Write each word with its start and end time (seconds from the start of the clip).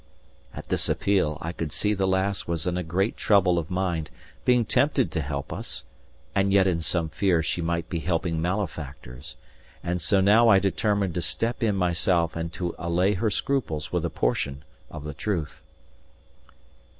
At 0.55 0.69
this 0.69 0.89
appeal, 0.89 1.37
I 1.41 1.51
could 1.51 1.71
see 1.71 1.93
the 1.93 2.07
lass 2.07 2.47
was 2.47 2.65
in 2.65 2.73
great 2.87 3.15
trouble 3.17 3.59
of 3.59 3.69
mind, 3.69 4.09
being 4.45 4.65
tempted 4.65 5.11
to 5.11 5.21
help 5.21 5.53
us, 5.53 5.83
and 6.33 6.51
yet 6.51 6.65
in 6.65 6.81
some 6.81 7.07
fear 7.09 7.43
she 7.43 7.61
might 7.61 7.87
be 7.87 7.99
helping 7.99 8.41
malefactors; 8.41 9.35
and 9.83 10.01
so 10.01 10.19
now 10.19 10.49
I 10.49 10.57
determined 10.57 11.13
to 11.13 11.21
step 11.21 11.61
in 11.61 11.75
myself 11.75 12.35
and 12.35 12.51
to 12.53 12.73
allay 12.79 13.13
her 13.13 13.29
scruples 13.29 13.91
with 13.91 14.03
a 14.03 14.09
portion 14.09 14.63
of 14.89 15.03
the 15.03 15.13
truth. 15.13 15.61